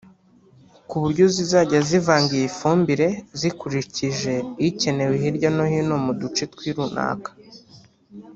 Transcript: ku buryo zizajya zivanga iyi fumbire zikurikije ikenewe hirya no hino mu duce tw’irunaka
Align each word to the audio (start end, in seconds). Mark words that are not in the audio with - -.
ku 0.87 0.95
buryo 1.03 1.25
zizajya 1.35 1.79
zivanga 1.87 2.31
iyi 2.39 2.49
fumbire 2.57 3.07
zikurikije 3.39 4.33
ikenewe 4.67 5.13
hirya 5.23 5.49
no 5.55 5.63
hino 5.71 5.95
mu 6.05 6.11
duce 6.19 6.43
tw’irunaka 6.53 7.29